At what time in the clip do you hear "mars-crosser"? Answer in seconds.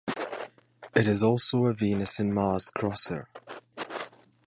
2.33-3.27